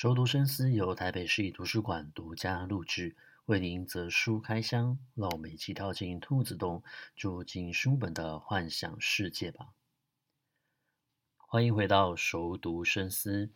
[0.00, 6.84] 熟读深思由台北市立图书馆独家录制，为您择书开箱，让我们一起跳进兔子洞，
[7.16, 9.70] 住进书本的幻想世界吧。
[11.36, 13.50] 欢迎回到熟读深思。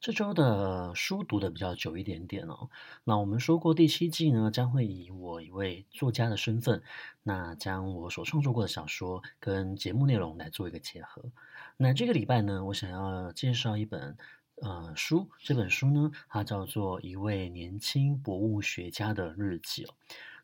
[0.00, 2.70] 这周的书读的比较久一点点哦。
[3.04, 6.82] 那我们说过第七季呢，将会以我一位作家的身份，
[7.22, 11.30] 那将我所创作过的小说跟节目内容来做一个结合。
[11.76, 14.16] 那这个礼拜呢，我想要介绍一本
[14.62, 19.94] 呃书，这本书呢，它叫做《一位年轻博物学家的日记》哦。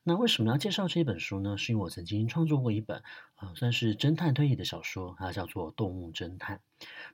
[0.03, 1.57] 那为什么要介绍这本书呢？
[1.57, 3.01] 是因为我曾经创作过一本，
[3.37, 6.57] 呃，算是侦探推理的小说，它叫做《动物侦探》。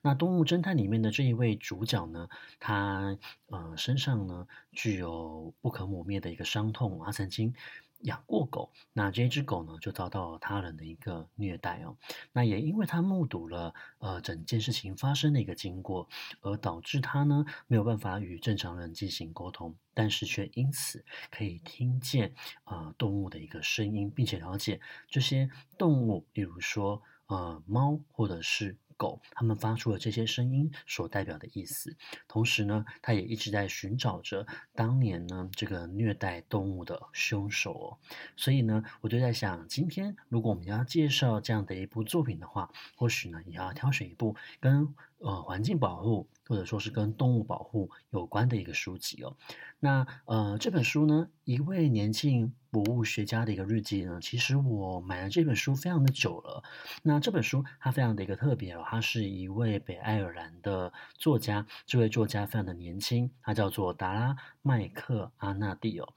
[0.00, 3.18] 那《动物侦探》里面的这一位主角呢，他
[3.50, 7.54] 呃身上呢具有不可磨灭的一个伤痛，他曾经。
[8.04, 11.96] 养过狗，那这只狗呢，就遭到了他人的一个虐待哦。
[12.32, 16.08] 那也因为他目睹了呃整件事情发生的一个经过，
[16.40, 28.78] 而导致他呢没有办法与正常人进行沟通，但是却因此可以听见呃动物的一个声音，并且了解这些动物，例如说呃猫或者是。
[28.96, 31.96] 狗，它们发出了这些声音所代表的意思。
[32.28, 37.98] 同时呢，他也一直在寻找着当年呢这个虐待动物的凶手哦。
[38.36, 49.36] 所以呢，我就在想，今天如果我们要介绍这样的一部作品的话，或许呢也要挑选一部跟呃环境保护或者说是跟动物保护有关的一个书籍哦。
[49.80, 52.54] 那呃这本书呢，一位年轻。
[52.74, 56.64] 博物学家的一个日记呢，其实我买了这本书非常的久了。
[57.04, 66.12] 那这本书它非常的一个特别哦，它是一位北爱尔兰的作家，这位作家非常的年轻，他叫做达拉麦克阿纳蒂哦。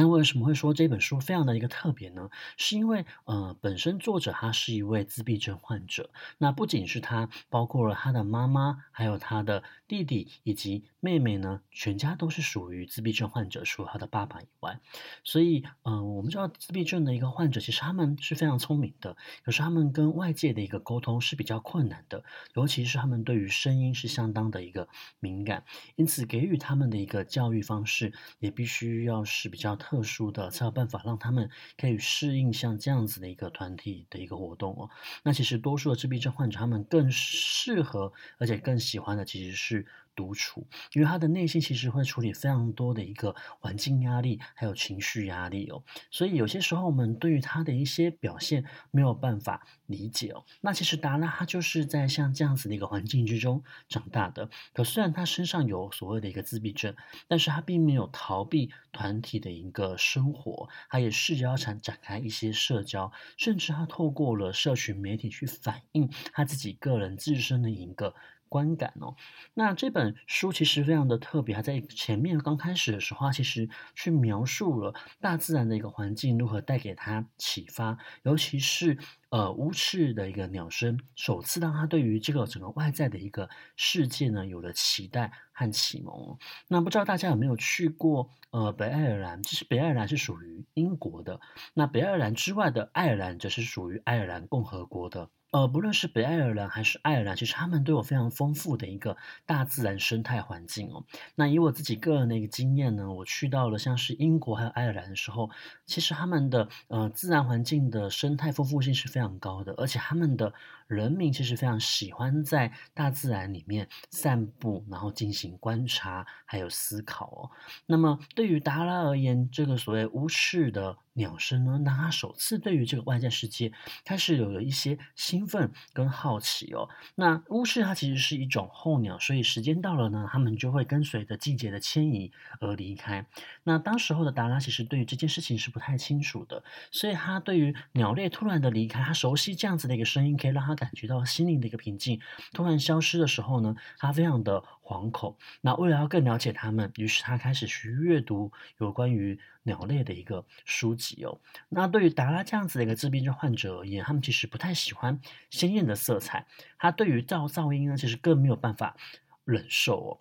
[0.00, 2.30] 那为什么会说这本书非常的一个特别呢？
[2.56, 6.08] 是因为呃，本身作者他是一位自闭症患者。
[6.38, 14.78] 那不仅是他，包括了他的妈妈，还有他的弟弟以及妹妹呢，全家都是属于自闭症患者，除了她的爸爸以外。
[15.24, 22.22] 所以，嗯、我们知道自闭症的一个患者，其实他们是非常聪明的，可是他们跟外界的一个沟通是比较困难的，
[22.54, 24.88] 尤其是他们对于声音是相当的一个
[25.18, 25.64] 敏感，
[25.96, 29.80] 因此给予他们的一个教育方式也必须要是比较。
[29.80, 34.90] 特殊的才有办法让他们可以适应像这样子的一个团体的一个活动哦。
[35.22, 39.86] 那其实多数的自闭症患者，他们更适合而且更喜欢的其实是。
[40.14, 45.82] 独处，因为他的内心其实会处理非常多的一个环境压力，还有情绪压力哦。
[46.10, 50.44] 所以有些时候我们对于他的一些表现没有办法理解哦。
[50.60, 54.50] 那其实达拉他就是在像这样子的一个环境之中长大的。
[54.72, 56.94] 可虽然他身上有所谓的一个自闭症，
[57.28, 68.14] 但是他并没有逃避团体的一个生活，他也试着要展展开一些社交，甚至他透过了社群媒体去反映他自己个人自身的一个。
[68.50, 69.14] 观感哦，
[69.54, 78.98] 那这本书其实非常的特别，还在前面刚开始的时候，它其实去描述了大自然的一个环境如何带给他启发，尤其是
[79.30, 86.36] 呃乌翅的一个鸟声，首次让他对于这个整个外在的一个世界呢有了期待和启蒙。
[86.66, 89.42] 那不知道大家有没有去过呃北爱尔兰？
[89.44, 91.40] 其实北爱尔兰是属于英国的，
[91.72, 95.30] 那北爱尔兰之外的爱尔兰则是属于爱尔兰共和国的。
[95.52, 99.16] 呃，不论是北爱尔兰还是爱尔兰，其实他们都有非常丰富的一个
[99.46, 101.04] 大自然生态环境哦。
[101.34, 105.50] 那以我自己个人的一个经验呢，我去到了像是英国还有爱尔兰的时候，
[105.86, 110.54] 其实他们的呃自然环境的生态丰富性是非常高的，而且他们的
[110.90, 117.50] 人民其实非常喜欢在大自然里面散步，然后进行观察还有思考哦。
[117.86, 120.98] 那么对于达拉而言，这个所谓乌翅的。
[121.14, 123.72] 鸟声呢，那他首次对于这个外在世界
[124.04, 126.88] 开始有了一些兴奋跟好奇哦。
[127.16, 133.26] 那乌翅它其实是一种候鸟，所以时间到了呢，它们就会跟随着季节的迁移而离开。
[133.64, 136.62] 那当时候的达拉其实对于这件事情是不太清楚的，
[136.92, 142.20] 所以他对于鸟类突然的离开，他熟悉这样子的一个声音，可以让他感觉到心灵的一个平静。
[142.52, 145.36] 突然消失的时候呢，他非常的惶恐。
[145.60, 156.46] 那为了要更了解他们，于是他开始去阅读有关于鸟类的一个书籍哦，那对于达拉这样子的一个自闭症患者而言，他们其实不太喜欢鲜艳的色彩，
[156.78, 158.96] 他对于噪噪音呢，其实更没有办法
[159.44, 160.20] 忍受哦。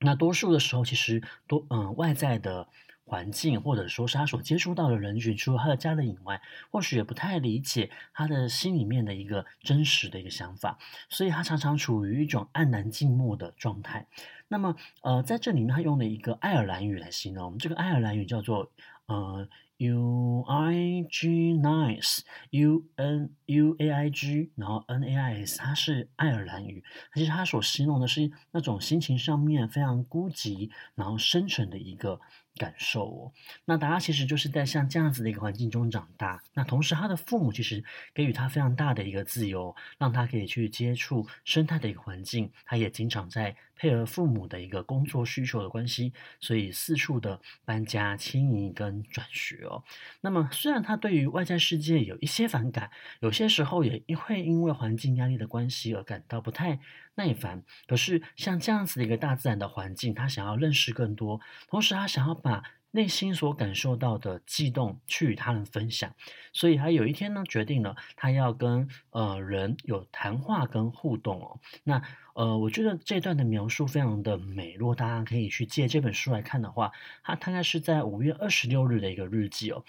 [0.00, 2.68] 那多数的时候，其实多嗯、外在的。
[3.04, 6.40] 环境，或者说是他所接触到的人群，除了他的家人以外，
[6.70, 10.78] 或许也不太理解他的心里面的一个真实的一个想法，
[11.08, 14.06] 所以他常常处于一种黯然静默的状态。
[14.48, 18.70] 那么，呃，在这里面，他用了一个爱尔兰语来形容，这个爱尔兰语叫做
[19.06, 19.48] 呃
[19.78, 26.84] U I G nice，U N U A I G，然后 N A I S，它是爱尔兰语。
[27.14, 32.20] 其实它所形容的是那种心情上面非常孤寂，然后深沉的一个
[32.56, 33.32] 感受哦。
[33.64, 36.42] 那达拉其实就是在像这样子的一个环境中长大。
[36.54, 37.84] 那同时，他的父母其实
[38.14, 42.50] 给予他非常大的一个自由，让他可以去接触生态的一个环境。
[42.64, 49.82] 他也经常在配合父母的一个工作需求的关系，所以四处的搬家、迁移跟转学哦。
[50.20, 52.90] 那么，虽然他对于外在世界有一些反感，
[53.20, 56.78] 有些时候也会因为环境压力的关系而感到不太
[57.16, 57.64] 耐烦。
[57.88, 66.14] 可是，像这样子的一个大自然的环境，他想要认识更多，同时他想要把内心所感受到的悸动去与他人分享。
[66.52, 71.58] 所以，他有一天呢，决定了他要跟呃人有谈话跟互动哦。
[71.82, 72.02] 那
[72.34, 74.74] 呃，我觉得这段的描述非常的美。
[74.74, 76.92] 如果大家可以去借这本书来看的话，
[77.22, 79.82] 他大概是在五月二十六日的一个日记哦。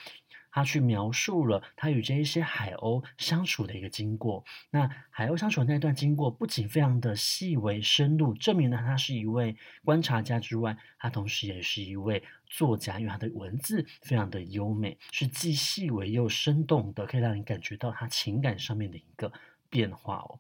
[0.52, 4.46] 他去描述了他与这一些海鸥相处的一个经过。
[4.70, 12.24] 那海鸥相处的那段经过，不仅非常的细微深入，证明了他是一位观察家之外，他同时也是一位
[12.56, 19.32] 作家，因为他的文字非常的优美，是既细微又生动的，可以让你感觉到他情感上面的一个
[19.70, 20.40] 变化哦。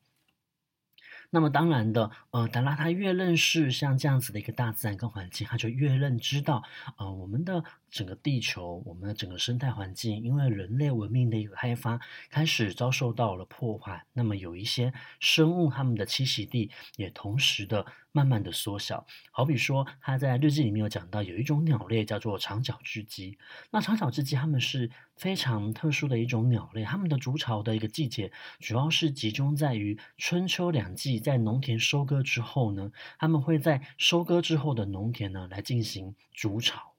[1.31, 6.63] 那么当然的，呃，达拉他越认识像这样子的一个大自然跟环境，他就越认知到，
[6.97, 14.05] 呃，我们的整个地球，我们的整个生态环境，因为人类文明的一个开发，开始遭受到了破坏。
[14.13, 17.85] 那么有一些生物，它们的栖息地也同时的
[18.15, 19.05] 慢慢的缩小。
[19.29, 23.37] 好比说，他在日记里面有讲到，有一种鸟类叫做长脚雉鸡。
[23.71, 31.19] 那长脚雉鸡它们是非常特殊的一种鸟类，它们的筑巢的一个季节，主要是集中在于春秋两季。
[31.19, 32.89] 在农田收割之后呢，
[33.19, 36.94] 它们会在收割之后的农田呢来进行筑巢。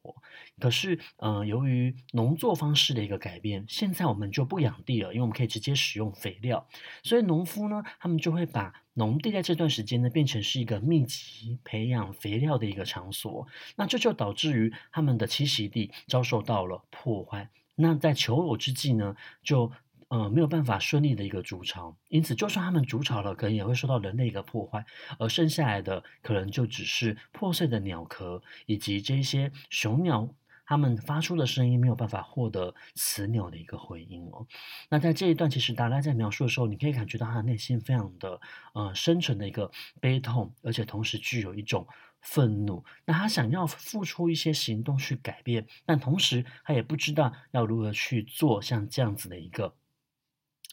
[0.61, 6.67] 可是，呃，由于农作方式的一个改变，现在我们就不养地了，因为我们可以直接使用肥料。
[7.03, 13.47] 所以农夫呢，他们就会把农地在这段时间呢变成是一个密集培养肥料的一个场所。
[13.77, 17.51] 那这就导致于他们的栖息地遭受到了破坏。
[17.75, 19.73] 那在求偶之际呢，就。
[20.09, 24.85] 呃，没有办法顺利的一个筑巢，因此就算他们筑巢了，可能也会受到人类一个破坏，
[25.19, 30.33] 而剩下来的可能就只是破碎的鸟壳，以及这些雄鸟
[30.65, 34.47] 它们发出的声音没有办法获得雌鸟的一个回应哦。
[34.89, 38.41] 那在这一段，其实达拉在描述的时候，你可以感觉到他内心非常的
[38.75, 39.71] 呃深沉的一个
[40.01, 41.85] 悲痛，而且同时具有一种
[42.21, 42.85] 愤怒。
[43.05, 49.75] 那他想要付出一些行动去改变，但同时他也不知道要如何去做像这样子的一个。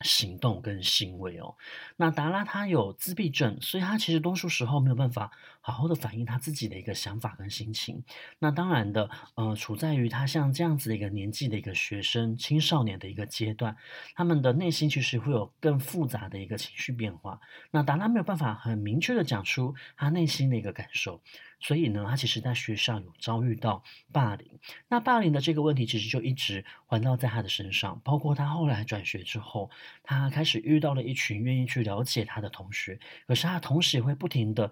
[0.01, 1.55] 行动跟行为哦，
[1.97, 5.31] 那达拉他有自闭症，所以他其实多数时候没有办法
[5.65, 8.03] 好好的反映他自己的一个想法跟心情。
[8.37, 13.77] 那当然的，呃，处在于他像这样子的一个年纪的一个学生、青少年的一个阶段，
[14.13, 17.39] 他们的内心其实会有更复杂的一个情绪变化。
[17.71, 21.21] 那达拉没有办法很明确的讲出他内心的一个感受。
[21.59, 23.81] 所以呢，他其实在学校有遭遇到
[24.11, 24.59] 霸凌。
[24.89, 28.01] 那霸凌的这个问题，其实就一直环绕在他的身上。
[28.03, 29.71] 包括他后来转学之后，
[30.03, 32.99] 他开始遇到了一群愿意去了解他的同学。
[33.27, 34.69] 可是他同时也会不停的，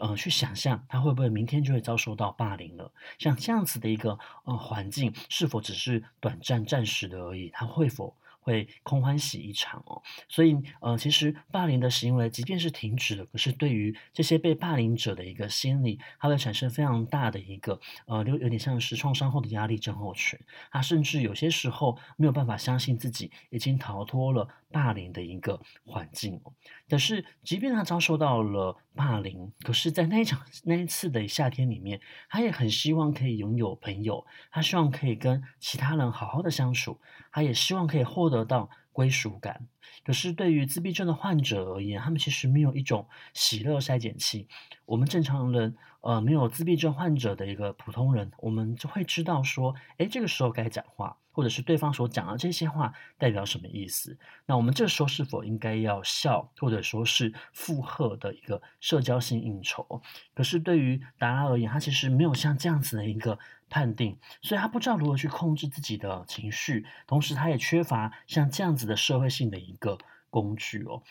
[0.00, 2.92] 呃，去想象他会不会明天就会遭受到霸凌了。
[3.18, 7.50] 像这样子的一个呃环境，是否只是短暂、暂时的而已？
[7.50, 8.16] 他会否？
[8.44, 20.38] 会空欢喜一场哦，所以呃，其实霸凌的行为即便是停止了，可是对于这些被霸凌者的一个心理，它会产生非常大的一个呃，有有点像是创伤后的压力症候群，
[20.70, 26.52] 他甚至有些时候没有办法相信自己已经逃脱了霸凌的一个环境哦。
[26.88, 31.98] 可是，即便他遭受到了霸凌，可是，在那一场那一次的夏天里面，
[32.28, 37.00] 他也很希望可以拥有朋友，他希望可以跟其他人好好的相处，
[37.34, 39.66] 他也希望可以获得到归属感。
[40.06, 44.46] 可是，对于自闭症的患者而言，他们其实没有一种喜乐筛检器。
[44.86, 51.16] 我们正常人，呃，没有自闭症患者的一个普通人，我们就会知道说，诶，这个时候该讲话。
[51.36, 54.16] 或者是对方所讲的这些话代表什么意思？
[54.46, 60.00] 那我们这时候是否应该要笑，或者说是附和的一个社交性应酬？
[60.32, 63.36] 可是对于达拉而言，他其实没有像这样子的一个
[63.74, 69.98] 判定，所以他不知道如何去控制自己的情绪，同时他也缺乏像这样子的社会性的一个
[70.30, 71.02] 工具哦。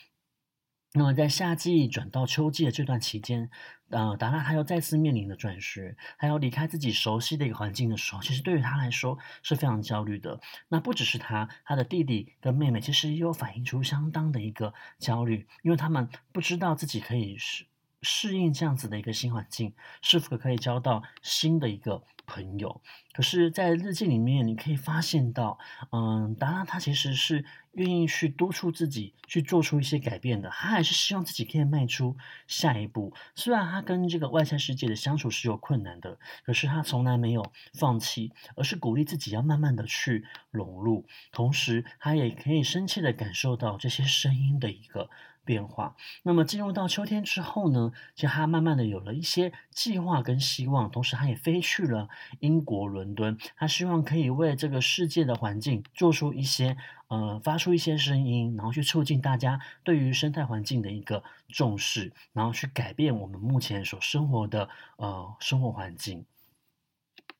[0.93, 3.49] 那么在夏季转到秋季的这段期间，
[3.89, 10.39] 呃，达拉他又再次面临的转学，还要离开自己熟悉的一个环境的时候，其实对于他来说是非常焦虑的。
[10.69, 17.65] 那不只是他，他的弟弟跟妹妹其实也有反映出相当的一个焦虑，因为他们不知道自己可以是
[18.03, 22.81] 适应这样子的一个新环境，是否可以交到新的一个朋友。
[23.13, 25.59] 可是，在日记里面，你可以发现到，
[25.91, 30.49] 嗯，达拉他其实是愿意去督促自己去做出一些改变的。
[30.49, 32.17] 他还是希望自己可以迈出
[32.47, 33.13] 下一步。
[33.35, 41.05] 虽然他跟这个外在世界的相处是有困难的，可是他从来没有放弃，而是鼓励自己要慢慢的去融入。
[41.31, 45.11] 同时，他也可以深切的感受到这些声音的一个
[45.45, 45.95] 变化。
[46.23, 52.09] 那么进入到秋天之后呢，其实他慢慢的有了一些计划跟希望，同时他也飞去了
[52.39, 66.25] 英国伦敦，他希望可以为这个世界的环境做出一些呃，发出一些声音，然后去促进大家对于生态环境的一个重视，然后去改变我们目前所生活的呃生活环境。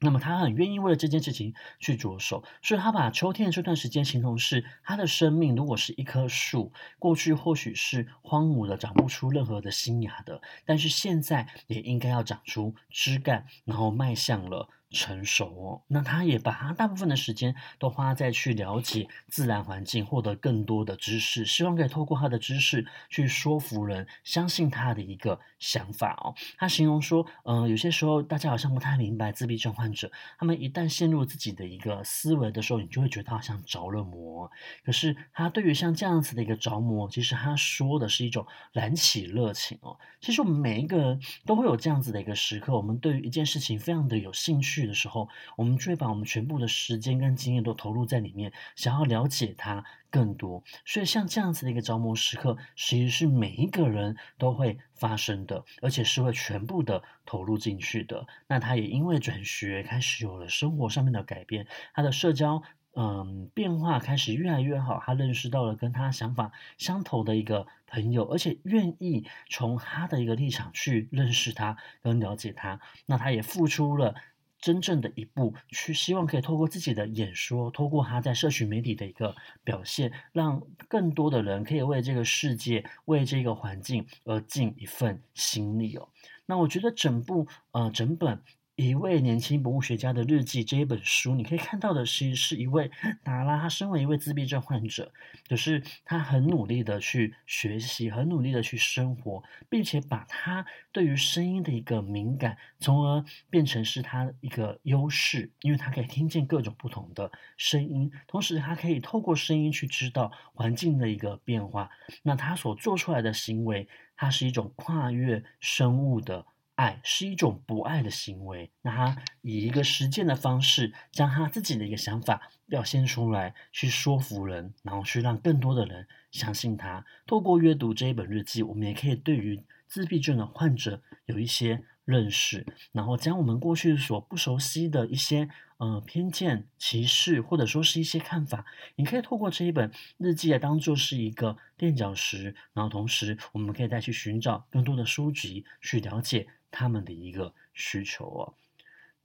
[0.04, 14.68] 那么他很愿意为了这件事情去着手，所以他把秋天的这段时间形容是他的生命，如果是一棵树，过去或许是荒芜的，长不出任何的新芽的，但是现在也应该要长出枝干，然后迈向了。
[14.94, 26.36] 成熟哦，那他也把他大部分的时间都花在去了解自然环境，获得更多的知识，希望可以透过他的知识去说服人相信他的一个想法哦。
[26.58, 34.52] 他形容说，嗯、呃，有些时候大家好像不太明白自闭症患者，他们一旦陷入自己的一个思维的时候，你就会觉得好像着了魔。
[34.86, 39.98] 可是他对于像这样子的一个着魔，其实他说的是一种燃起热情哦。
[40.22, 44.83] 其实我们每一个人都会有这样子的一个时刻，我们对于一件事情非常的有兴趣。
[44.88, 50.64] 的时候，我们就会把我们全部的时间跟经验都投入在里面，想要了解它更多。
[50.86, 58.28] 所以，像这样子的一个着魔时刻，其实是每一个人都会发生的，而且是会全部的投入进去的。
[58.48, 62.62] 那他也因为转学，开始有了生活上面的改变，他的社交
[62.96, 65.02] 嗯变化开始越来越好。
[65.04, 72.80] 他认识到了跟他想法相投的一个朋友，而且愿意从他的一个立场去认识他跟了解他。
[73.08, 74.16] 那他也付出了。
[74.64, 86.08] 真正的一步，去希望可以透过自己的演说，透过他在社群媒体的一个表现，让更多的人可以为这个世界、为这个环境而尽一份心力哦。
[86.46, 88.42] 那我觉得整部呃整本。
[88.76, 92.90] 一位年轻博物学家的日记这一本书，你可以看到的是，是一位
[93.24, 95.12] 达拉，他身为一位自闭症患者，
[95.48, 111.92] 可是他很努力的去学习，很努力的去生活，并且把他对于声音的一个敏感，从而变成是他一个优势，因为他可以听见各种不同的声音，同时他可以透过声音去知道环境的一个变化。
[112.24, 116.48] 那他所做出来的行为，它是一种跨越生物的。
[116.76, 127.06] 爱是一种不爱的行为，那他以一个实践的方式，将他自己的一个想法表现出来，去说服人，然后去让更多的人相信他。
[127.28, 138.66] 透过阅读这一本日记，我们也可以对于自闭症的患者有一些认识，然后将我们过去所不熟悉的一些呃偏见、歧视，或者说是一些看法，
[138.96, 148.54] 你可以透过这一本日记来当做是一个垫脚石，然后同时我们可以再去寻找更多的书籍去了解他们的一个需求哦。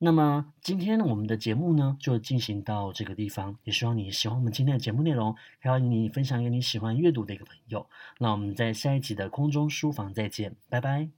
[0.01, 7.85] 那么今天我们的节目呢，就进行到这个地方，也希望你喜欢我们今天的节目内容，还有你分享给你喜欢阅读的一个朋友。
[8.19, 11.09] 那我们在下一集的空中书房再见，拜拜。